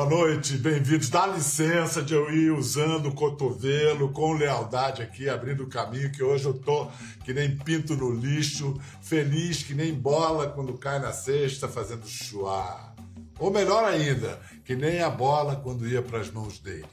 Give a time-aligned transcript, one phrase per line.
[0.00, 1.10] Boa noite, bem-vindos.
[1.10, 6.22] Dá licença de eu ir usando o cotovelo com lealdade aqui, abrindo o caminho, que
[6.22, 6.88] hoje eu tô
[7.22, 12.94] que nem pinto no lixo, feliz que nem bola quando cai na cesta, fazendo chuá.
[13.38, 16.88] Ou melhor ainda, que nem a bola quando ia para as mãos dele.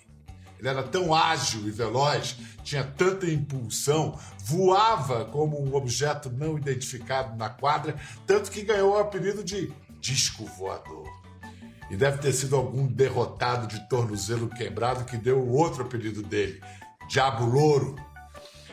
[0.60, 7.38] Ele era tão ágil e veloz, tinha tanta impulsão, voava como um objeto não identificado
[7.38, 7.96] na quadra,
[8.26, 9.72] tanto que ganhou o apelido de
[10.02, 11.27] disco voador.
[11.90, 16.62] E deve ter sido algum derrotado de tornozelo quebrado que deu o outro apelido dele,
[17.08, 17.96] Diabo Louro.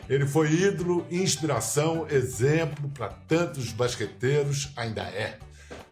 [0.07, 5.39] Ele foi ídolo, inspiração, exemplo para tantos basqueteiros, ainda é.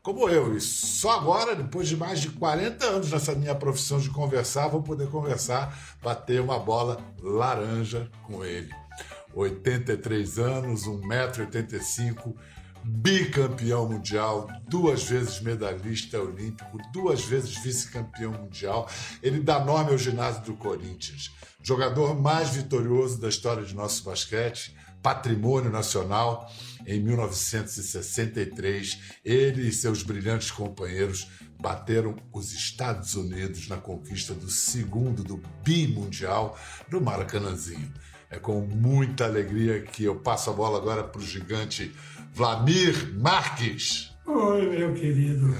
[0.03, 4.09] Como eu, e só agora, depois de mais de 40 anos nessa minha profissão de
[4.09, 8.69] conversar, vou poder conversar, bater uma bola laranja com ele.
[9.33, 12.35] 83 anos, 1,85m,
[12.83, 18.89] bicampeão mundial, duas vezes medalhista olímpico, duas vezes vice-campeão mundial.
[19.21, 21.31] Ele dá nome ao ginásio do Corinthians.
[21.61, 26.51] Jogador mais vitorioso da história de nosso basquete, patrimônio nacional.
[26.85, 31.27] Em 1963, ele e seus brilhantes companheiros
[31.59, 36.59] bateram os Estados Unidos na conquista do segundo do bimundial
[36.91, 37.93] no Maracanãzinho.
[38.29, 41.93] É com muita alegria que eu passo a bola agora para o gigante
[42.33, 44.11] Vlamir Marques.
[44.25, 45.53] Oi, meu querido.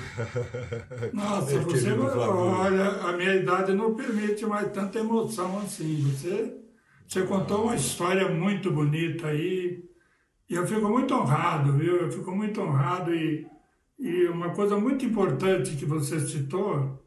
[1.14, 6.02] Nossa, meu você querido olha, a minha idade não permite mais tanta emoção assim.
[6.02, 6.58] Você,
[7.08, 9.84] você contou uma história muito bonita aí.
[10.50, 11.96] E eu fico muito honrado, viu?
[11.98, 13.46] Eu fico muito honrado e,
[14.00, 17.00] e uma coisa muito importante que você citou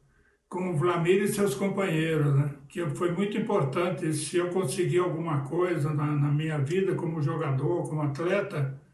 [0.48, 2.54] com o Vlamir e seus companheiros, né?
[2.68, 4.12] Que foi muito importante.
[4.14, 8.85] Se eu conseguir alguma coisa na, na minha vida como jogador, como atleta,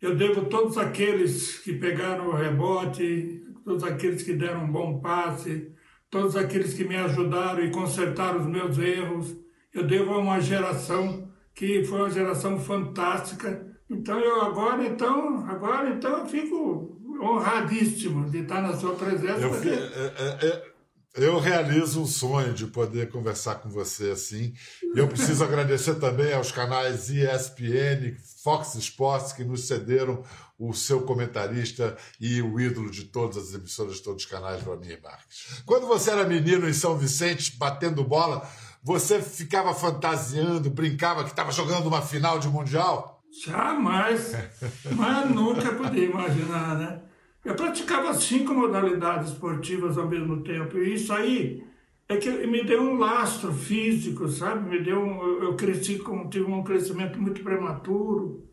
[0.00, 5.72] eu devo todos aqueles que pegaram o rebote, todos aqueles que deram um bom passe,
[6.10, 9.36] todos aqueles que me ajudaram e consertaram os meus erros.
[9.74, 13.66] Eu devo a uma geração que foi uma geração fantástica.
[13.90, 19.40] Então eu agora então agora então eu fico honradíssimo de estar na sua presença.
[19.40, 19.68] Eu, porque...
[19.68, 20.77] é, é, é
[21.18, 24.54] eu realizo um sonho de poder conversar com você assim.
[24.94, 30.22] E eu preciso agradecer também aos canais ESPN, Fox Sports, que nos cederam
[30.58, 35.00] o seu comentarista e o ídolo de todas as emissoras, de todos os canais, Vlamir
[35.02, 35.62] Marques.
[35.64, 38.48] Quando você era menino em São Vicente, batendo bola,
[38.82, 43.22] você ficava fantasiando, brincava que estava jogando uma final de Mundial?
[43.44, 44.32] Jamais.
[44.96, 47.02] Mas nunca podia imaginar, né?
[47.48, 50.76] Eu praticava cinco modalidades esportivas ao mesmo tempo.
[50.76, 51.64] E isso aí
[52.06, 54.68] é que me deu um lastro físico, sabe?
[54.68, 55.98] Me deu um, eu cresci
[56.30, 58.46] tive um crescimento muito prematuro.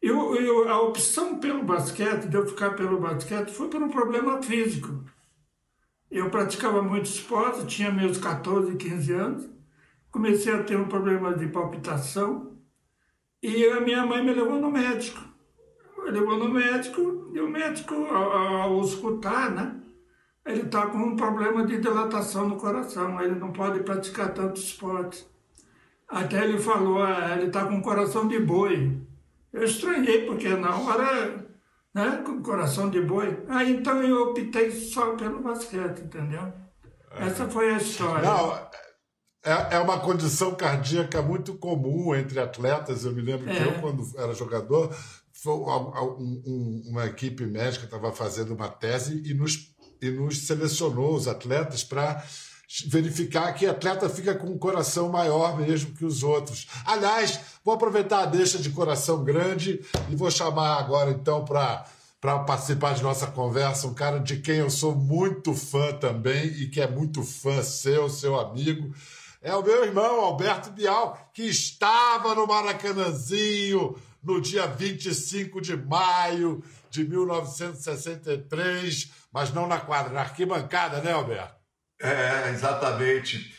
[0.00, 4.42] Eu, eu, a opção pelo basquete, de eu ficar pelo basquete, foi por um problema
[4.42, 5.04] físico.
[6.10, 9.50] Eu praticava muito esporte, tinha meus 14, 15 anos.
[10.10, 12.56] Comecei a ter um problema de palpitação.
[13.42, 15.35] E a minha mãe me levou no médico
[16.10, 19.76] levou no médico e o médico, ao, ao escutar, né?
[20.44, 25.26] Ele está com um problema de dilatação no coração, ele não pode praticar tanto esporte.
[26.08, 28.96] Até ele falou, ah, ele está com coração de boi.
[29.52, 31.46] Eu estranhei, porque na hora,
[31.92, 33.42] né, com coração de boi.
[33.48, 36.52] Aí então eu optei só pelo basquete, entendeu?
[37.10, 38.22] Essa foi a história.
[38.22, 38.52] Não,
[39.46, 43.04] é, é uma condição cardíaca muito comum entre atletas.
[43.04, 43.54] Eu me lembro é.
[43.54, 44.94] que eu, quando era jogador,
[45.44, 52.24] uma equipe médica estava fazendo uma tese e nos, e nos selecionou os atletas para
[52.86, 56.66] verificar que atleta fica com um coração maior mesmo que os outros.
[56.84, 59.80] Aliás, vou aproveitar a deixa de coração grande
[60.10, 61.86] e vou chamar agora então para
[62.18, 66.66] para participar de nossa conversa, um cara de quem eu sou muito fã também e
[66.66, 68.92] que é muito fã seu, seu amigo.
[69.40, 73.94] É o meu irmão Alberto Bial, que estava no Maracanãzinho
[74.26, 81.54] no dia 25 de maio de 1963, mas não na quadra, na arquibancada, né, Alberto?
[82.00, 83.54] É, exatamente.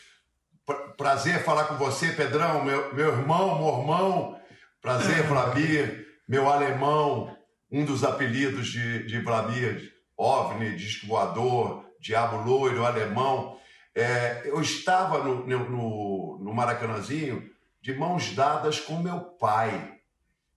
[0.98, 4.38] Prazer falar com você, Pedrão, meu, meu irmão, mormão.
[4.82, 7.34] Prazer, Vladimir, meu alemão,
[7.70, 13.58] um dos apelidos de, de Vladimir, OVNI, disco voador, diabo loiro, alemão.
[13.94, 17.50] É, eu estava no, no, no Maracanãzinho
[17.80, 19.97] de mãos dadas com meu pai.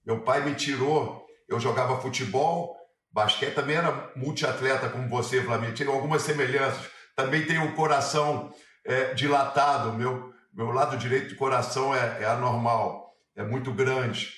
[0.05, 2.75] Meu pai me tirou, eu jogava futebol,
[3.11, 6.89] basquete, também era multiatleta como você, Flamengo, tinha algumas semelhanças.
[7.15, 8.53] Também tenho um coração
[8.85, 14.33] é, dilatado, meu, meu lado direito do coração é, é anormal, é muito grande.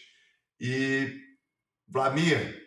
[0.60, 1.22] E,
[1.88, 2.62] Vlamir,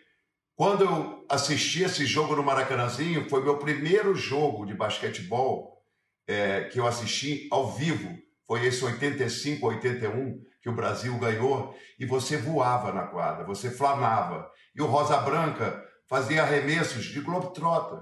[0.54, 5.82] Quando eu assisti esse jogo no Maracanãzinho, foi meu primeiro jogo de basquetebol
[6.26, 8.16] é, que eu assisti ao vivo.
[8.46, 14.50] Foi esse 85, 81 que o Brasil ganhou e você voava na quadra, você flamava.
[14.74, 18.00] E o Rosa Branca fazia arremessos de globetrotter.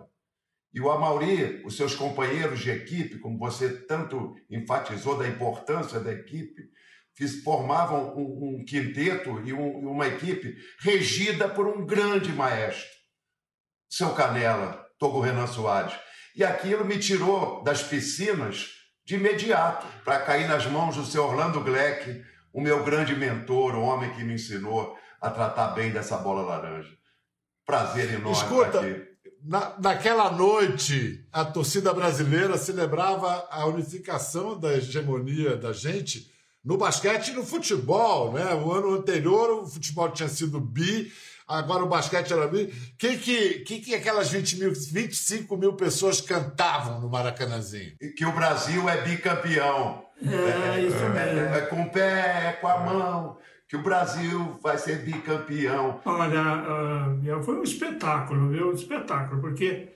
[0.73, 6.11] E o Amauri, os seus companheiros de equipe, como você tanto enfatizou da importância da
[6.11, 6.63] equipe,
[7.45, 12.89] formavam um, um quinteto e um, uma equipe regida por um grande maestro,
[13.91, 15.95] seu Canela, Togo Renan Soares.
[16.35, 18.71] E aquilo me tirou das piscinas
[19.05, 23.83] de imediato, para cair nas mãos do seu Orlando Gleck, o meu grande mentor, o
[23.83, 26.97] homem que me ensinou a tratar bem dessa bola laranja.
[27.67, 28.81] Prazer enorme Escuta.
[29.43, 36.33] Na, naquela noite, a torcida brasileira celebrava a unificação da hegemonia da gente
[36.65, 38.55] no basquete e no futebol, né?
[38.55, 41.13] O ano anterior o futebol tinha sido bi,
[41.47, 42.63] agora o basquete era bi.
[42.63, 47.97] O que, que, que, que aquelas 20 mil, 25 mil pessoas cantavam no Maracanãzinho?
[48.17, 50.04] Que o Brasil é bicampeão.
[50.23, 51.41] É, isso mesmo.
[51.41, 53.39] É, é com o pé, é com a mão.
[53.69, 56.01] Que o Brasil vai ser bicampeão.
[56.05, 58.69] Olha, uh, foi um espetáculo, viu?
[58.69, 59.89] Um espetáculo, porque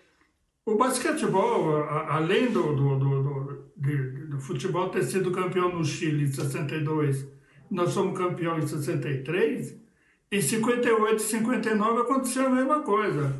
[0.65, 6.33] o basquetebol, além do, do, do, do, do futebol ter sido campeão no Chile em
[6.33, 7.27] 62,
[7.71, 9.77] nós somos campeão em 63,
[10.31, 13.35] em 58 e 59 aconteceu a mesma coisa.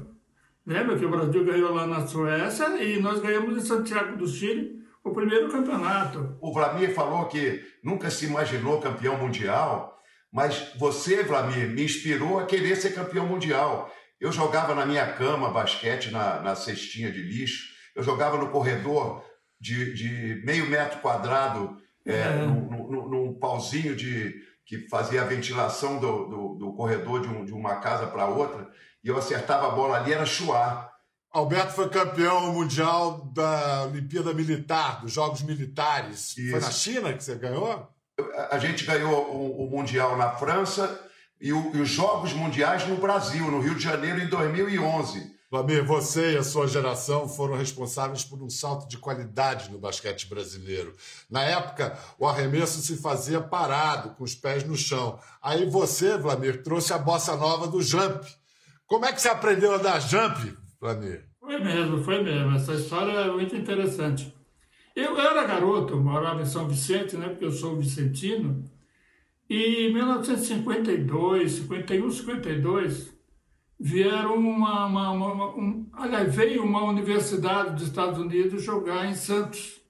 [0.67, 4.78] Lembra que o Brasil ganhou lá na Suécia e nós ganhamos em Santiago do Chile
[5.09, 6.37] o primeiro campeonato.
[6.41, 9.99] O Vladimir falou que nunca se imaginou campeão mundial,
[10.33, 13.93] mas você, Vladimir, me inspirou a querer ser campeão mundial.
[14.21, 19.25] Eu jogava na minha cama basquete na, na cestinha de lixo, eu jogava no corredor
[19.61, 21.77] de, de meio metro quadrado,
[22.07, 22.33] é, é.
[22.47, 24.35] Num, num, num, pauzinho de,
[24.65, 28.69] que fazia a ventilação do, do, do corredor de, um, de uma casa para outra,
[29.03, 30.88] e eu acertava a bola ali, era chuar.
[31.31, 36.37] Alberto foi campeão mundial da Olimpíada Militar, dos Jogos Militares.
[36.37, 36.51] Isso.
[36.51, 37.89] Foi na China que você ganhou?
[38.51, 41.01] A gente ganhou o, o Mundial na França
[41.41, 45.39] e, o, e, os Jogos Mundiais no Brasil, no Rio de Janeiro, em 2011.
[45.51, 50.27] Vlamir, você e a sua geração foram responsáveis por um salto de qualidade no basquete
[50.27, 50.95] brasileiro.
[51.31, 55.19] Na época, o arremesso se fazia parado, com os pés no chão.
[55.41, 58.27] Aí você, Vlamir, trouxe a bossa nova do jump.
[58.87, 60.55] Como é que você aprendeu a dar jump,
[61.41, 62.55] Foi mesmo, foi mesmo.
[62.55, 64.35] Essa história é muito interessante.
[64.95, 68.65] Eu era garoto, morava em São Vicente, né, porque eu sou vicentino,
[69.49, 73.19] e em 1952, 51, 52,
[73.79, 79.81] vieram uma, uma, uma um, aliás, veio uma universidade dos Estados Unidos jogar em Santos.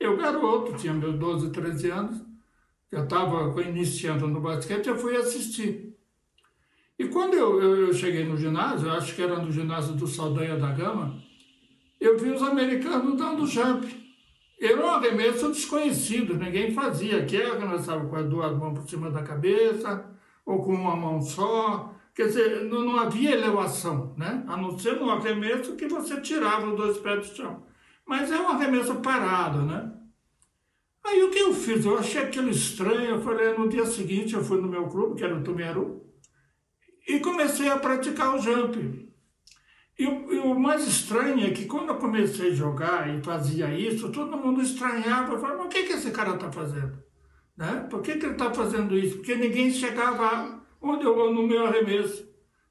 [0.00, 2.24] Eu, garoto, tinha meus 12, 13 anos,
[2.92, 5.93] já estava iniciando no basquete, eu fui assistir.
[6.98, 10.56] E quando eu, eu, eu, cheguei no ginásio, acho que era no ginásio do Saldanha
[10.56, 11.16] da Gama,
[12.00, 14.04] eu vi os americanos dando jump.
[14.60, 17.24] Era um arremesso desconhecido, ninguém fazia.
[17.24, 20.08] Que arremessava com as duas mãos por cima da cabeça,
[20.46, 21.92] ou com uma mão só.
[22.14, 24.44] Quer dizer, não, não havia elevação, né?
[24.46, 27.64] A não ser no arremesso que você tirava os dois pés do chão.
[28.06, 29.92] Mas é um arremesso parado, né?
[31.04, 31.84] Aí o que eu fiz?
[31.84, 33.16] Eu achei aquilo estranho.
[33.16, 36.04] Eu falei, no dia seguinte eu fui no meu clube, que era o Tumeru,
[37.06, 38.78] e comecei a praticar o jump.
[39.98, 44.10] E e o, mais estranho é que quando eu comecei a jogar e fazia isso,
[44.10, 46.98] todo mundo estranhava, falava, mas o que, que esse cara está fazendo?
[47.56, 47.86] Né?
[47.88, 49.16] Por que, que ele está fazendo isso?
[49.16, 52.28] Porque ninguém chegava onde eu no meu arremesso.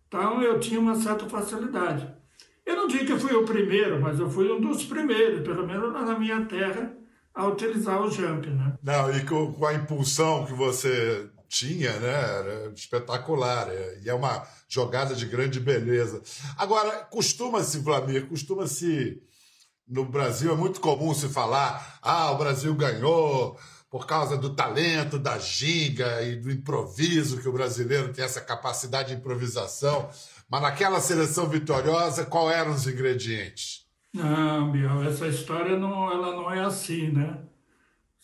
[0.08, 2.08] Então eu tinha uma certa facilidade.
[2.66, 5.92] Eu não digo que fui o primeiro, mas eu fui um dos primeiros, pelo menos
[5.94, 6.96] na minha terra,
[7.34, 8.74] a utilizar o jump, né?
[8.84, 12.12] Não, e com a impulsão que você tinha, né?
[12.12, 13.70] Era espetacular.
[13.70, 16.22] É, e é uma jogada de grande beleza.
[16.58, 19.22] Agora, costuma-se, Vlamir, costuma-se.
[19.88, 23.58] No Brasil é muito comum se falar: ah, o Brasil ganhou
[23.92, 29.10] por causa do talento, da giga e do improviso, que o brasileiro tem essa capacidade
[29.10, 30.10] de improvisação.
[30.50, 33.86] Mas naquela seleção vitoriosa, qual eram os ingredientes?
[34.12, 37.40] Não, Bial, essa história não, ela não é assim, né?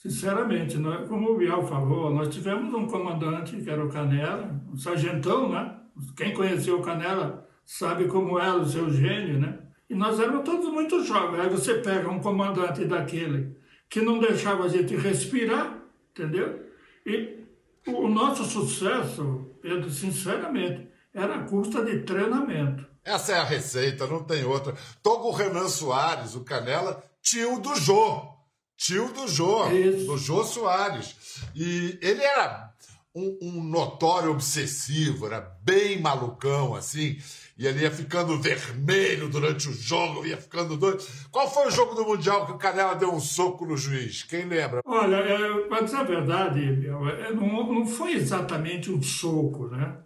[0.02, 4.78] Sinceramente, nós, como o Bial falou, nós tivemos um comandante que era o Canela, um
[4.78, 5.76] sargentão, né?
[6.16, 9.60] Quem conheceu o Canela sabe como era o seu gênio, né?
[9.90, 11.42] E nós éramos todos muito jovens.
[11.42, 13.58] Aí você pega um comandante daquele
[13.90, 16.66] que não deixava a gente respirar, entendeu?
[17.06, 17.44] E
[17.86, 22.88] o nosso sucesso, Pedro, sinceramente, era a custa de treinamento.
[23.04, 24.74] Essa é a receita, não tem outra.
[25.04, 28.39] Togo Renan Soares, o Canela, tio do Jô
[28.80, 30.06] tio do Jô, Isso.
[30.06, 31.44] do Jô Soares.
[31.54, 32.74] E ele era
[33.14, 37.18] um, um notório obsessivo, era bem malucão, assim,
[37.58, 41.04] e ele ia ficando vermelho durante o jogo, ia ficando doido.
[41.30, 44.24] Qual foi o jogo do Mundial que o Canela deu um soco no juiz?
[44.24, 44.82] Quem lembra?
[44.86, 49.98] Olha, é, para dizer a verdade, é, não, não foi exatamente um soco, né?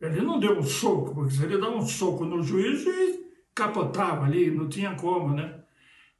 [0.00, 3.20] Ele não deu um soco, porque se ele dá um soco no juiz, o juiz
[3.54, 5.58] capotava ali, não tinha como, né?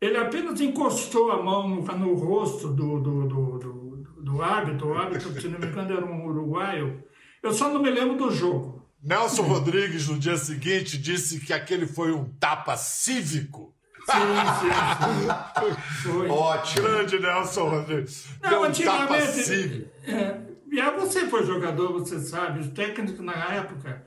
[0.00, 4.94] Ele apenas encostou a mão no, no rosto do, do, do, do, do árbitro, o
[4.94, 7.02] árbitro, se não me engano, era um uruguaio.
[7.42, 8.86] Eu só não me lembro do jogo.
[9.02, 13.74] Nelson Rodrigues, no dia seguinte, disse que aquele foi um tapa cívico.
[14.06, 14.14] Sim,
[14.60, 16.08] sim, sim.
[16.12, 16.28] Foi.
[16.28, 16.82] Ótimo.
[16.88, 18.26] Grande Nelson Rodrigues.
[18.42, 19.90] Não, Deu um antigamente- tapa cívico.
[20.06, 20.40] É,
[20.70, 24.06] e aí você foi jogador, você sabe, os técnicos na época,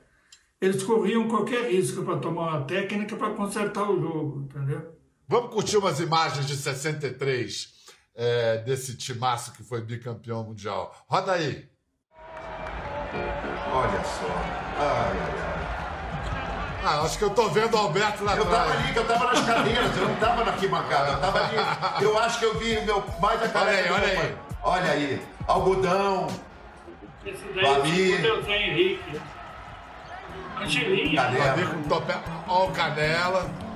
[0.59, 5.00] eles corriam qualquer risco para tomar uma técnica para consertar o jogo, entendeu?
[5.31, 7.69] Vamos curtir umas imagens de 63
[8.17, 10.93] é, desse timaço que foi bicampeão mundial.
[11.07, 11.69] Roda aí.
[13.73, 14.27] Olha só.
[14.77, 16.81] Ai, ai, ai.
[16.83, 18.83] Ah, acho que eu tô vendo o Alberto lá Eu tava atrás.
[18.83, 22.03] ali, que eu tava nas cadeiras, eu não tava na arquibancada, eu tava ali.
[22.03, 24.15] Eu acho que eu vi meu mais a Olha aí, olha aí.
[24.17, 24.37] pai.
[24.63, 25.21] Olha aí.
[25.47, 26.27] Algodão,
[27.25, 28.25] Esse Babi.
[28.27, 29.21] é o Zé Henrique.
[30.59, 31.21] Angelinha.
[31.21, 32.43] Vai Canela.
[32.49, 33.70] Ó o Canela.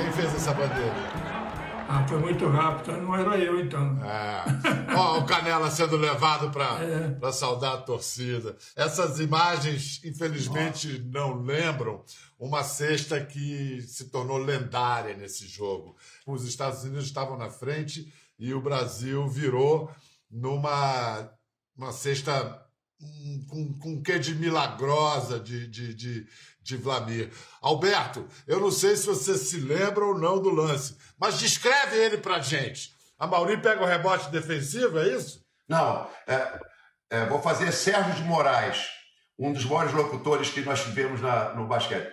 [0.00, 0.94] Quem fez essa bandeira?
[1.86, 3.98] Ah, foi muito rápido, não era eu então.
[4.02, 4.44] É.
[4.96, 6.78] Ó, o Canela sendo levado para
[7.20, 7.32] É.
[7.32, 8.56] saudar a torcida.
[8.74, 12.02] Essas imagens, infelizmente, não lembram
[12.38, 15.96] uma cesta que se tornou lendária nesse jogo.
[16.26, 19.90] Os Estados Unidos estavam na frente e o Brasil virou
[20.30, 21.28] numa
[21.76, 22.64] uma cesta
[23.02, 26.26] hum, com, com um quê de milagrosa de, de, de,
[26.76, 27.30] de Vlamir.
[27.60, 32.18] Alberto, eu não sei se você se lembra ou não do lance, mas descreve ele
[32.18, 32.92] pra gente.
[33.18, 35.40] A Mauri pega o rebote defensivo, é isso?
[35.68, 36.60] Não, é,
[37.10, 38.86] é, vou fazer Sérgio de Moraes,
[39.38, 42.10] um dos maiores locutores que nós tivemos na- no basquete.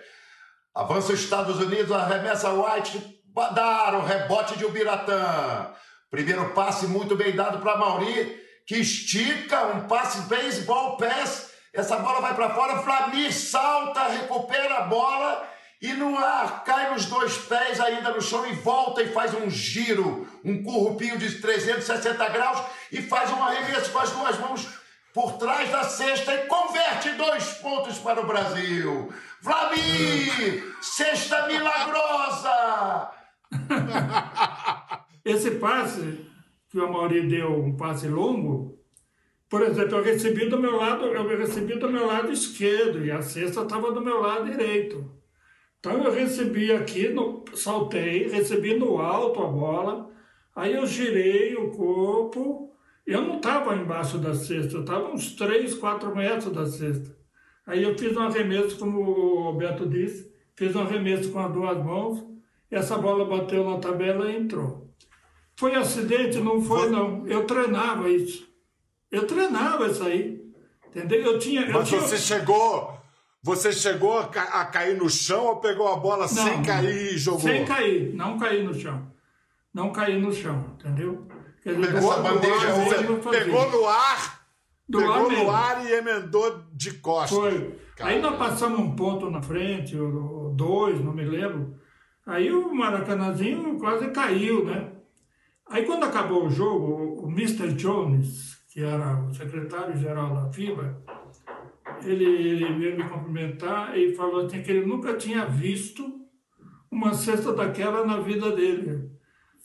[0.74, 3.20] Avança os Estados Unidos, arremessa White,
[3.54, 5.72] dar o rebote de Ubiratã.
[6.10, 11.47] Primeiro passe muito bem dado para Mauri, que estica um passe baseball pass.
[11.78, 15.48] Essa bola vai para fora, Flamir salta, recupera a bola
[15.80, 19.48] e no ar cai nos dois pés ainda no chão e volta e faz um
[19.48, 24.68] giro, um currupinho de 360 graus e faz um arremesso com as duas mãos
[25.14, 29.12] por trás da cesta e converte dois pontos para o Brasil.
[29.40, 33.12] Flamir, cesta milagrosa!
[35.24, 36.26] Esse passe
[36.68, 38.77] que o Amaury deu, um passe longo,
[39.48, 43.22] por exemplo, eu recebi do meu lado, eu recebi do meu lado esquerdo e a
[43.22, 45.10] cesta estava do meu lado direito.
[45.80, 50.10] Então eu recebi aqui, no, saltei, recebi no alto a bola,
[50.54, 52.74] aí eu girei o corpo,
[53.06, 57.16] eu não estava embaixo da cesta, eu estava uns 3, 4 metros da cesta.
[57.66, 61.82] Aí eu fiz um arremesso, como o Alberto disse, fiz um arremesso com as duas
[61.82, 62.24] mãos,
[62.70, 64.88] e essa bola bateu na tabela e entrou.
[65.56, 66.38] Foi acidente?
[66.38, 67.26] Não foi, não.
[67.26, 68.47] Eu treinava isso.
[69.10, 70.40] Eu treinava isso aí.
[70.88, 71.20] Entendeu?
[71.22, 71.62] Eu tinha.
[71.62, 72.00] Eu Mas tinha...
[72.00, 72.96] você chegou.
[73.42, 77.18] Você chegou a, ca- a cair no chão ou pegou a bola sem cair e
[77.18, 77.40] jogou?
[77.40, 79.10] Sem cair, não cair no chão.
[79.72, 81.26] Não cair no chão, entendeu?
[81.64, 84.42] Dizer, Pegou, Essa no bandeja hoje pegou no ar,
[84.88, 87.38] Do pegou ar no ar e emendou de costas.
[87.38, 87.78] Foi.
[88.00, 91.76] Aí nós passamos um ponto na frente, ou dois, não me lembro.
[92.26, 94.90] Aí o Maracanãzinho quase caiu, né?
[95.70, 97.72] Aí quando acabou o jogo, o Mr.
[97.74, 101.02] Jones, que era o secretário-geral da FIBA,
[102.04, 106.24] ele, ele veio me cumprimentar e falou assim, que ele nunca tinha visto
[106.88, 109.10] uma cesta daquela na vida dele.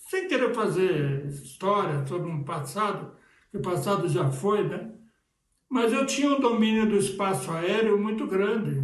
[0.09, 3.15] Sem querer fazer história sobre um passado,
[3.51, 4.89] que o passado já foi, né?
[5.69, 8.81] Mas eu tinha um domínio do espaço aéreo muito grande,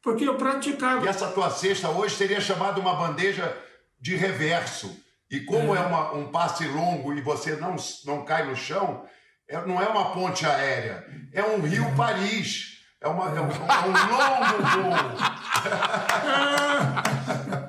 [0.00, 1.04] porque eu praticava.
[1.04, 3.52] E essa tua cesta hoje seria chamada uma bandeja
[4.00, 4.96] de reverso.
[5.28, 9.04] E como é, uma- um passe longo e você não, não cai no chão,
[9.48, 12.74] é- não é uma ponte aérea, é um Rio Paris.
[12.98, 14.94] É, uma, é um, é um longo voo.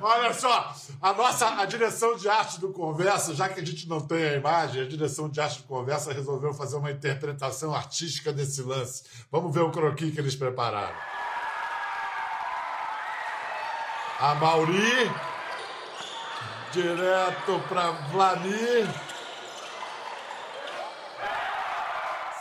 [0.00, 4.00] Olha só, a nossa a direção de arte do Conversa, já que a gente não
[4.00, 8.62] tem a imagem, a direção de arte do Conversa resolveu fazer uma interpretação artística desse
[8.62, 9.04] lance.
[9.30, 10.96] Vamos ver o croquis que eles prepararam.
[14.20, 15.12] A Mauri,
[16.72, 18.88] direto para Vlamir.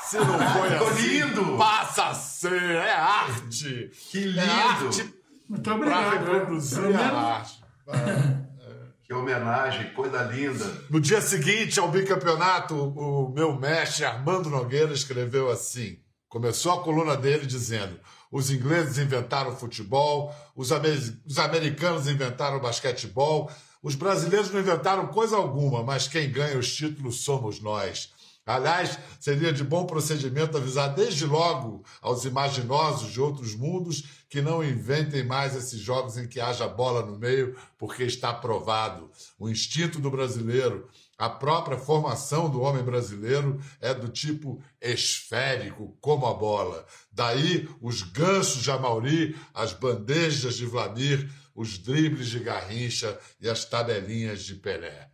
[0.10, 1.58] Se não foi Ficou assim, lindo.
[1.58, 3.92] passa a ser, é arte.
[4.10, 4.40] Que lindo.
[4.40, 5.14] É arte
[5.50, 6.04] Muito obrigado.
[6.04, 6.18] né?
[6.34, 7.62] reproduzir a arte.
[7.88, 10.66] É, é, Que homenagem, coisa linda.
[10.90, 16.00] No dia seguinte ao bicampeonato, o meu mestre Armando Nogueira escreveu assim:
[16.30, 18.00] começou a coluna dele dizendo:
[18.32, 23.52] os ingleses inventaram o futebol, os, amer os americanos inventaram o basquetebol,
[23.84, 28.16] os brasileiros não inventaram coisa alguma, mas quem ganha os títulos somos nós.
[28.48, 34.64] Aliás, seria de bom procedimento avisar desde logo aos imaginosos de outros mundos que não
[34.64, 39.12] inventem mais esses jogos em que haja bola no meio, porque está provado.
[39.38, 40.88] O instinto do brasileiro,
[41.18, 46.86] a própria formação do homem brasileiro é do tipo esférico, como a bola.
[47.12, 53.66] Daí os ganchos de Amauri, as bandejas de Vladimir, os dribles de Garrincha e as
[53.66, 55.10] tabelinhas de Pelé.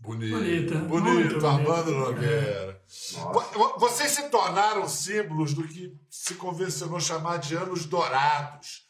[0.00, 0.38] Bonito.
[0.38, 0.74] Bonita.
[0.76, 2.70] Bonito, Armando Nogueira.
[2.70, 3.78] É.
[3.78, 8.82] Vocês se tornaram símbolos do que se convencionou chamar de anos dourados.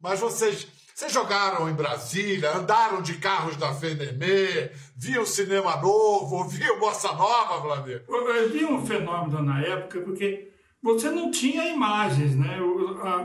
[0.00, 6.78] Mas vocês, vocês jogaram em Brasília, andaram de carros da FNM, viam cinema novo, viam
[6.78, 8.04] Bossa Nova, Vladimir?
[8.08, 12.60] Eu vi um fenômeno na época, porque você não tinha imagens, né?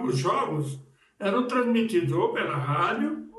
[0.04, 0.80] Os jogos
[1.20, 3.30] eram transmitidos ou pela rádio,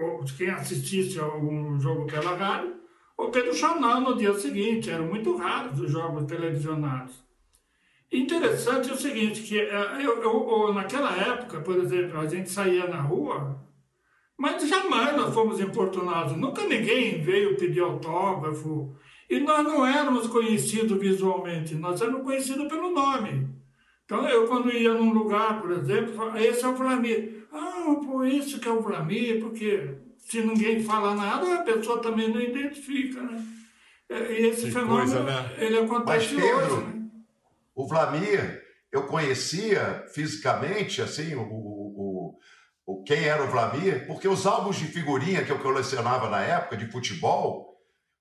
[0.00, 2.74] ou quem assistisse a algum jogo pela rádio,
[3.16, 4.90] ou pelo jornal no dia seguinte.
[4.90, 7.24] Eram muito raros os jogos televisionados.
[8.10, 12.86] Interessante é o seguinte, que eh, eu, eu, naquela época, por exemplo, a gente saía
[12.86, 13.60] na rua,
[14.36, 16.36] mas jamais nós fomos importunados.
[16.36, 18.94] Nunca ninguém veio pedir autógrafo.
[19.28, 23.48] E nós não éramos conhecidos visualmente, nós éramos conhecidos pelo nome.
[24.04, 27.46] Então, eu quando ia num lugar, por exemplo, esse é o Vlamir.
[27.50, 32.28] Ah, por isso que é o Vlamir, porque se ninguém fala nada, a pessoa também
[32.28, 33.44] não identifica, né?
[34.08, 35.54] É, e esse que fenômeno, coisa, né?
[35.58, 37.04] ele acontece Mas, Pedro, hoje, né?
[37.74, 38.62] O Vlamir,
[38.92, 42.38] eu conhecia fisicamente, assim, o, o,
[42.86, 46.76] o, quem era o Vlamir, porque os álbuns de figurinha que eu colecionava na época,
[46.76, 47.74] de futebol,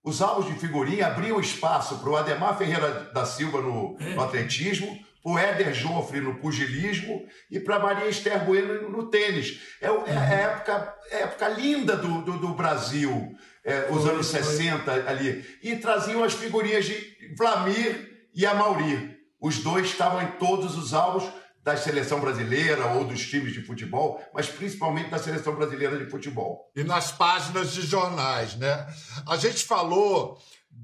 [0.03, 4.15] os álbuns de figurinha abriam espaço para o Ademar Ferreira da Silva no, é.
[4.15, 9.59] no atletismo, o Éder Joffre no pugilismo e para Maria Esther Bueno no tênis.
[9.79, 13.33] É, é a época, é a época linda do, do, do Brasil,
[13.63, 14.43] é, os foi, anos foi.
[14.43, 15.45] 60 ali.
[15.63, 19.17] E traziam as figurinhas de Vlamir e Amauri.
[19.39, 21.23] Os dois estavam em todos os álbuns
[21.63, 26.69] da seleção brasileira ou dos times de futebol, mas principalmente da seleção brasileira de futebol.
[26.75, 28.85] E nas páginas de jornais, né?
[29.25, 30.37] A gente falou,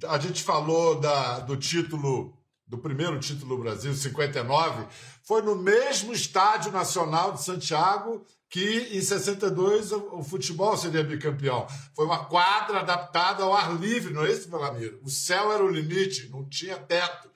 [0.07, 2.38] a gente falou da, do título
[2.69, 4.85] do primeiro título do Brasil, 59,
[5.23, 11.67] foi no mesmo Estádio Nacional de Santiago que em 62 o futebol seria bicampeão.
[11.95, 14.99] Foi uma quadra adaptada ao ar livre, não é isso, Belamiro?
[15.03, 17.29] O céu era o limite, não tinha teto.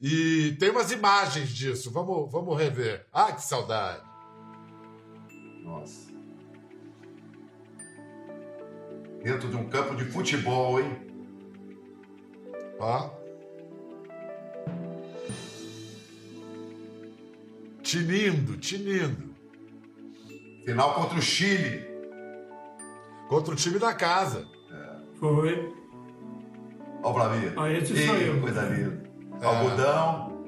[0.00, 3.06] E tem umas imagens disso, vamos, vamos rever.
[3.12, 4.02] Ah, que saudade!
[5.62, 6.08] Nossa.
[9.22, 11.08] Dentro de um campo de futebol, hein?
[12.78, 13.17] Ó.
[17.88, 19.34] Tinindo, tinindo.
[20.66, 21.88] Final contra o Chile.
[23.30, 24.46] Contra o time da casa.
[24.70, 24.98] É.
[25.18, 25.74] Foi.
[27.02, 27.54] Ó o Vlamir.
[27.56, 28.42] Ah, esse Ei, saiu.
[28.42, 29.10] Coisa linda.
[29.40, 29.46] É.
[29.46, 30.44] Algodão.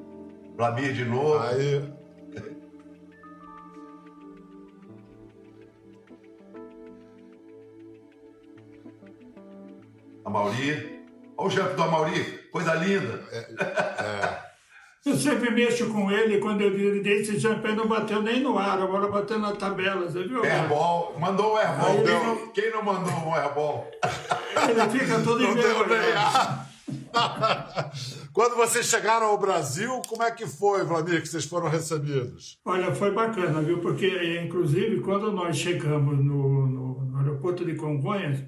[0.55, 1.39] Vlamir de novo.
[1.39, 1.91] Aí.
[10.23, 11.07] A Mauri.
[11.35, 12.23] Olha o jump do Amauri.
[12.51, 13.27] Coisa linda.
[13.31, 13.37] É.
[13.39, 14.40] é.
[15.03, 18.57] Eu sempre mexo com ele quando eu vi ele desse champanhe não bateu nem no
[18.57, 20.43] ar, agora bateu na tabela, você viu?
[20.43, 22.03] Airball, mandou o airball.
[22.03, 23.89] Quem não, quem não mandou um airball?
[24.69, 26.71] Ele fica todo envergonhado.
[28.31, 32.59] Quando vocês chegaram ao Brasil, como é que foi, Vladimir, que vocês foram recebidos?
[32.63, 33.79] Olha, foi bacana, viu?
[33.79, 38.39] Porque, inclusive, quando nós chegamos no, no, no aeroporto de Congonhas,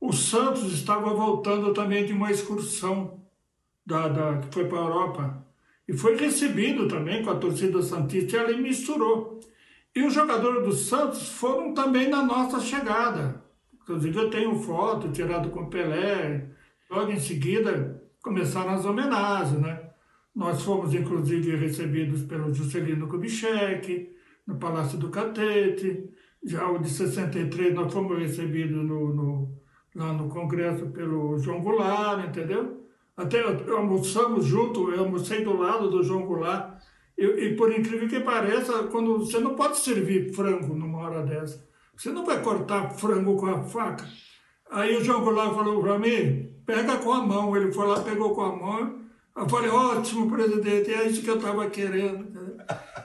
[0.00, 3.22] o Santos estava voltando também de uma excursão
[3.84, 5.43] da, da que foi para a Europa.
[5.86, 9.40] E foi recebido também com a torcida Santista e ali misturou.
[9.94, 13.44] E os jogadores do Santos foram também na nossa chegada.
[13.74, 16.48] Inclusive eu tenho foto tirado com Pelé.
[16.90, 19.90] Logo em seguida começaram as homenagens, né?
[20.34, 24.10] Nós fomos inclusive recebidos pelo Juscelino Kubitschek,
[24.46, 26.10] no Palácio do Catete.
[26.42, 29.58] Já o de 63 nós fomos recebidos no, no,
[29.94, 32.83] lá no Congresso pelo João Goulart, entendeu?
[33.16, 36.74] Até almoçamos junto, eu almocei do lado do João Goulart.
[37.16, 41.64] E, e, por incrível que pareça, quando você não pode servir frango numa hora dessa.
[41.96, 44.04] Você não vai cortar frango com a faca.
[44.70, 47.56] Aí o João Goulart falou para mim, pega com a mão.
[47.56, 49.04] Ele foi lá, pegou com a mão.
[49.36, 52.56] Eu falei, ótimo, presidente, é isso que eu estava querendo.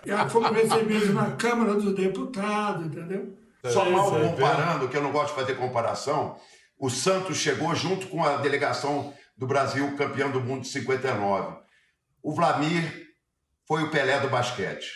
[0.06, 3.36] E aí fomos recebidos na Câmara dos Deputados, entendeu?
[3.65, 6.38] Só mal comparando, que eu não gosto de fazer comparação,
[6.80, 11.58] o Santos chegou junto com a delegação do Brasil, campeão do mundo de 59.
[12.21, 13.08] O Vlamir
[13.65, 14.91] foi o Pelé do basquete.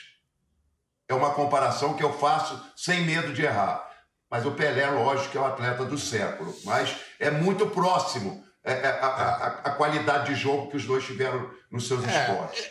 [1.07, 3.89] É uma comparação que eu faço sem medo de errar.
[4.29, 6.53] Mas o Pelé, lógico, que é o atleta do século.
[6.65, 11.05] Mas é muito próximo é, é, a, a, a, qualidade de jogo que os dois
[11.05, 12.69] tiveram nos seus é, esportes.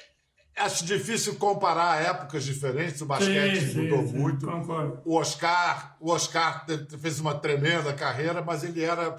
[0.56, 3.00] Acho difícil comparar épocas diferentes.
[3.00, 4.46] O basquete sim, mudou sim, muito.
[4.46, 6.66] Sim, o Oscar, o Oscar
[7.00, 9.16] fez uma tremenda carreira, mas ele era,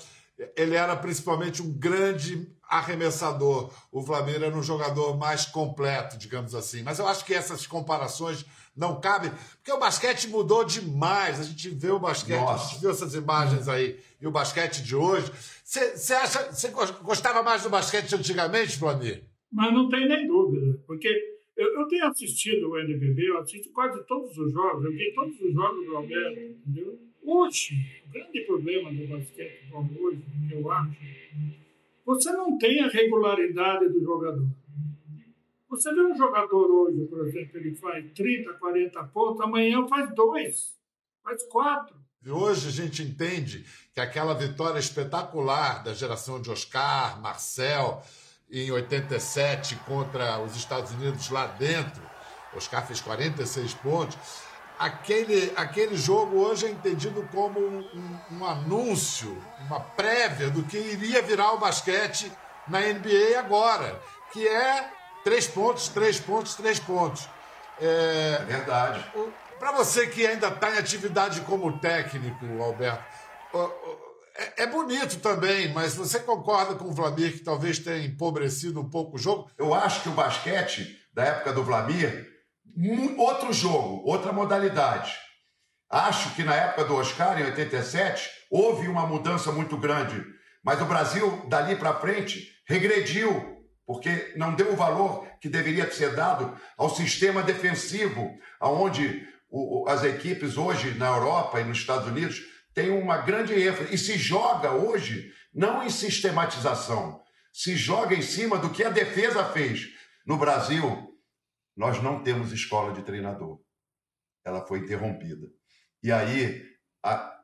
[0.56, 3.72] ele era principalmente um grande arremessador.
[3.92, 6.82] O Flamengo era um jogador mais completo, digamos assim.
[6.82, 11.40] Mas eu acho que essas comparações não cabem, porque o basquete mudou demais.
[11.40, 12.66] A gente vê o basquete, Nossa.
[12.66, 15.32] a gente viu essas imagens aí e o basquete de hoje.
[15.64, 19.24] Você acha, você gostava mais do basquete antigamente, Flamengo?
[19.52, 21.08] Mas não tem nem dúvida, porque
[21.56, 25.40] eu, eu, tenho assistido o NBB, eu assisto quase todos os jogos, eu vi todos
[25.40, 27.00] os jogos do Alberto, entendeu?
[27.26, 30.98] Hoje, o grande problema do basquetebol hoje, eu acho,
[32.06, 34.48] você não tem a regularidade do jogador.
[35.70, 40.78] Você vê um jogador hoje, por exemplo, ele faz 30, 40 pontos, amanhã faz dois,
[41.24, 41.96] faz quatro.
[42.26, 48.02] E hoje a gente entende que aquela vitória espetacular da geração de Oscar, Marcel,
[48.52, 52.04] em 87 contra os Estados Unidos lá dentro.
[52.56, 54.18] Oscar fez 46 pontos.
[54.78, 60.78] Aquele, aquele jogo hoje é entendido como um, um, um anúncio, uma prévia do que
[60.78, 62.32] iria virar o basquete
[62.68, 64.90] na NBA agora, que é
[65.24, 67.28] três pontos, três pontos, três pontos.
[67.80, 69.06] É, é verdade.
[69.60, 73.04] Para você que ainda está em atividade como técnico, Alberto,
[74.36, 78.90] é, é, bonito também, mas você concorda com o Vlamir que talvez tenha empobrecido um
[78.90, 79.50] pouco o jogo?
[79.58, 81.64] Eu acho que o basquete, da época do
[83.18, 85.14] Outro jogo, outra modalidade.
[85.90, 90.24] Acho que na época do Oscar, em 87, houve uma mudança muito grande.
[90.64, 96.16] Mas o Brasil, dali para frente, regrediu, porque não deu o valor que deveria ser
[96.16, 99.28] dado ao sistema defensivo, onde
[99.88, 102.42] as equipes hoje na Europa e nos Estados Unidos
[102.74, 108.58] tem uma grande ênfase e se joga hoje não em sistematização, se joga em cima
[108.58, 109.90] do que a defesa fez.
[110.26, 111.13] No Brasil,
[111.76, 113.60] nós não temos escola de treinador.
[114.46, 115.48] Ela foi interrompida.
[116.02, 116.64] E aí,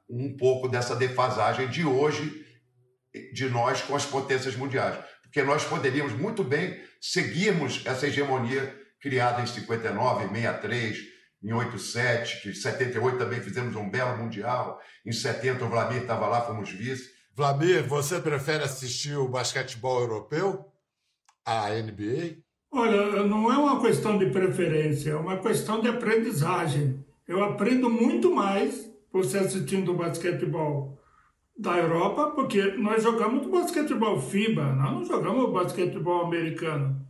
[0.10, 2.46] um pouco dessa defasagem de hoje
[3.34, 5.04] de nós com as potências mundiais.
[5.22, 10.98] Porque nós poderíamos muito bem seguirmos essa hegemonia criada em 59, 63,
[11.42, 14.82] em 87, que em 78 também fizemos um belo Mundial.
[15.06, 17.10] Em 70 o Vlamir estava lá, fomos vice.
[17.34, 20.70] Vlamir, você prefere assistir o basquetebol europeu?
[21.46, 22.44] A NBA?
[22.72, 27.04] Olha, não é uma questão de preferência, é uma questão de aprendizagem.
[27.28, 31.00] Eu aprendo muito mais você assistindo basquetebol
[31.58, 37.06] da Europa, porque nós jogamos basquetebol FIBA, nós não jogamos basquetebol americano.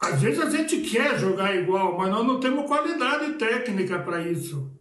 [0.00, 4.72] Às vezes a gente quer jogar igual, mas nós não temos qualidade técnica para isso.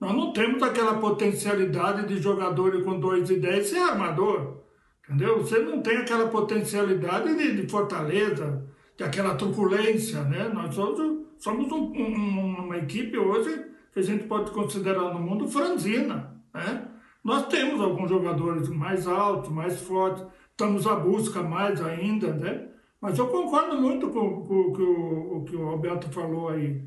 [0.00, 4.60] Nós não temos aquela potencialidade de jogador com 2 e 10 ser armador.
[5.04, 5.38] Entendeu?
[5.38, 8.64] Você não tem aquela potencialidade de, de fortaleza,
[9.00, 10.50] de aquela truculência, né?
[10.52, 15.48] Nós somos, somos um, um, uma equipe hoje que a gente pode considerar no mundo
[15.48, 16.86] franzina, né?
[17.24, 22.68] Nós temos alguns jogadores mais altos, mais fortes, estamos à busca mais ainda, né?
[23.00, 26.84] Mas eu concordo muito com, com, com o, o, que o Alberto falou aí.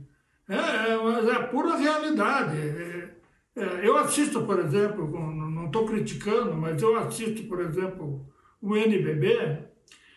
[0.48, 2.56] É, é, é pura realidade.
[2.60, 3.10] É,
[3.56, 8.24] é, eu assisto, por exemplo, não estou criticando, mas eu assisto, por exemplo,
[8.62, 9.73] o NBB.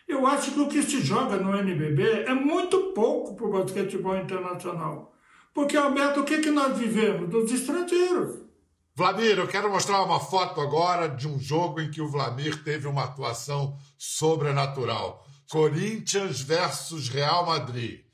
[0.07, 4.17] Eu acho que o que se joga no NBB é muito pouco para o basquetebol
[4.17, 5.13] internacional.
[5.53, 7.29] Porque, Alberto, o que, que nós vivemos?
[7.29, 8.47] Dos estrangeiros.
[8.95, 12.87] Vladimir, eu quero mostrar uma foto agora de um jogo em que o Vladimir teve
[12.87, 15.27] uma atuação sobrenatural.
[15.51, 18.05] Corinthians versus Real Madrid.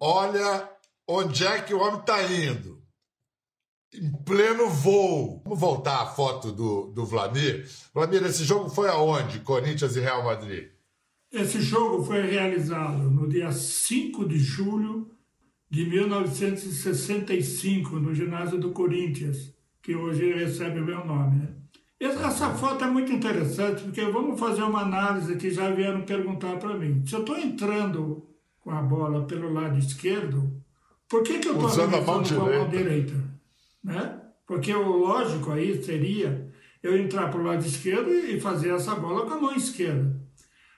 [0.00, 0.68] Olha
[1.06, 2.82] onde é que o homem está indo.
[3.94, 5.40] Em pleno voo.
[5.44, 7.66] Vamos voltar à foto do, do Vladimir.
[7.94, 9.40] Vladimir, esse jogo foi aonde?
[9.40, 10.70] Corinthians e Real Madrid?
[11.32, 15.10] Esse jogo foi realizado no dia 5 de julho
[15.70, 21.36] de 1965, no ginásio do Corinthians, que hoje recebe o meu nome.
[21.36, 21.48] Né?
[21.98, 26.76] Essa foto é muito interessante, porque vamos fazer uma análise que já vieram perguntar para
[26.76, 27.02] mim.
[27.06, 28.26] Se eu estou entrando
[28.60, 30.52] com a bola pelo lado esquerdo,
[31.08, 33.14] por que, que eu estou usando a mão com a mão direita?
[33.82, 34.20] Né?
[34.46, 39.24] Porque o lógico aí seria eu entrar para o lado esquerdo e fazer essa bola
[39.24, 40.20] com a mão esquerda.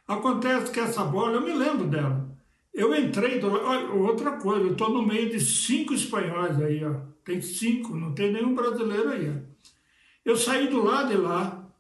[0.07, 2.31] Acontece que essa bola, eu me lembro dela,
[2.73, 3.49] Eu entrei, do...
[3.49, 6.95] Outra coisa, eu estou no meio de cinco espanhóis aí, ó.
[7.25, 9.31] Tem cinco, não tem nenhum brasileiro aí.
[9.31, 9.55] Ó.
[10.25, 11.71] Eu saí do lado de lá,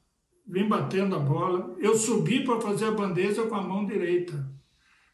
[0.46, 4.48] vim batendo a bola, eu subi para fazer a bandeja com a mão direita.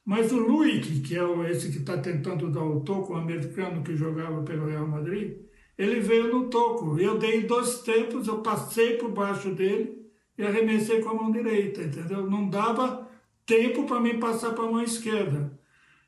[0.04, 3.96] Mas o Luiz, que é esse que está tentando dar o toco, o americano que
[3.96, 5.38] jogava pelo Real Madrid,
[5.78, 6.98] ele veio no toco.
[6.98, 9.99] Eu dei dois tempos, eu passei por baixo dele
[10.40, 12.28] e arremessei com a mão direita, entendeu?
[12.28, 13.06] Não dava
[13.46, 15.52] tempo para mim passar para a mão esquerda.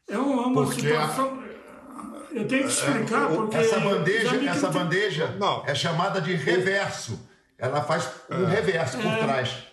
[0.09, 1.39] É uma, uma situação.
[1.39, 2.35] A...
[2.35, 3.57] Eu tenho que explicar é, porque.
[3.57, 5.63] Essa bandeja, essa bandeja não.
[5.67, 7.29] é chamada de reverso.
[7.59, 8.51] Ela faz um é.
[8.51, 9.19] reverso por é.
[9.19, 9.67] trás.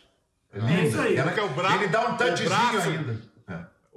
[0.54, 1.16] É isso aí.
[1.16, 1.34] Ela,
[1.76, 3.30] ele dá um touchzinho ainda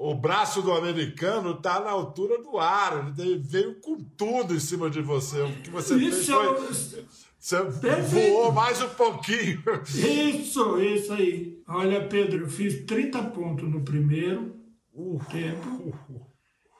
[0.03, 3.15] o braço do americano está na altura do ar.
[3.17, 5.41] Ele veio com tudo em cima de você.
[5.41, 7.07] O que você isso, fez foi.
[7.43, 9.61] Você voou mais um pouquinho.
[9.93, 11.61] Isso, isso aí.
[11.67, 14.55] Olha, Pedro, eu fiz 30 pontos no primeiro
[14.95, 16.27] uh, tempo uh,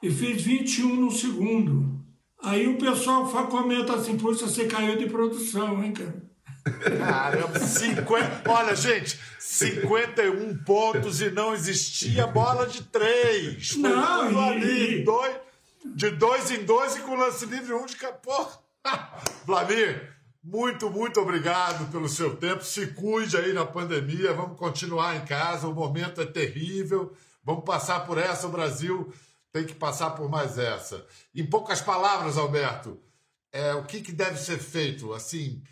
[0.01, 2.01] e fiz 21 no segundo.
[2.41, 6.23] Aí o pessoal comenta assim, poxa, você caiu de produção, hein, cara?
[6.97, 8.49] Caramba, 50.
[8.49, 13.75] Olha, gente, 51 pontos e não existia bola de três.
[13.75, 14.49] Não, e...
[14.49, 15.35] ali, dois,
[15.83, 18.47] de dois em dois e com lance livre um de capô.
[19.45, 20.12] Vladimir,
[20.43, 22.65] muito, muito obrigado pelo seu tempo.
[22.65, 24.33] Se cuide aí na pandemia.
[24.33, 25.67] Vamos continuar em casa.
[25.67, 27.15] O momento é terrível.
[27.43, 28.47] Vamos passar por essa.
[28.47, 29.13] O Brasil
[29.53, 31.05] tem que passar por mais essa.
[31.33, 32.99] Em poucas palavras, Alberto,
[33.53, 35.13] é, o que, que deve ser feito?
[35.13, 35.63] Assim,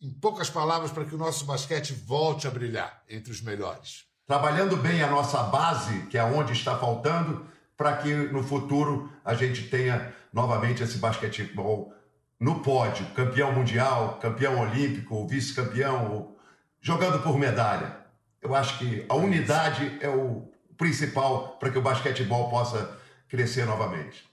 [0.00, 4.04] em poucas palavras, para que o nosso basquete volte a brilhar entre os melhores?
[4.26, 7.44] Trabalhando bem a nossa base, que é onde está faltando,
[7.76, 11.92] para que no futuro a gente tenha novamente esse basquetebol
[12.38, 16.34] no pódio, campeão mundial, campeão olímpico, vice-campeão,
[16.80, 17.96] jogando por medalha.
[18.42, 24.24] Eu acho que a unidade é o principal para que o basquetebol possa crescer novamente.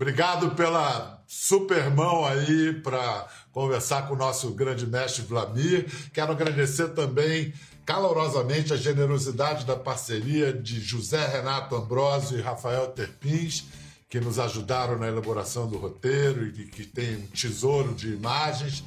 [0.00, 5.86] Obrigado pela super mão aí para conversar com o nosso grande mestre Vlamir.
[6.12, 7.52] Quero agradecer também
[7.84, 13.64] calorosamente a generosidade da parceria de José Renato Ambrosio e Rafael Terpins,
[14.12, 18.84] que nos ajudaram na elaboração do roteiro e que tem um tesouro de imagens.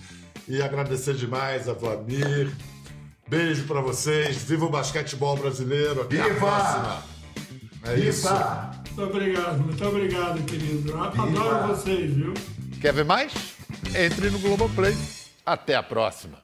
[0.48, 2.56] E agradecer demais a Vlamir.
[3.28, 4.44] Beijo para vocês.
[4.44, 6.04] Viva o basquetebol brasileiro.
[6.04, 6.30] Até Viva!
[6.30, 7.04] a próxima.
[7.86, 8.08] É Viva!
[8.08, 8.30] isso.
[8.30, 10.96] Muito obrigado, muito obrigado, querido.
[10.96, 12.32] Adoro vocês, viu?
[12.80, 13.34] Quer ver mais?
[13.96, 14.96] Entre no Globoplay.
[15.44, 16.38] Até a próxima.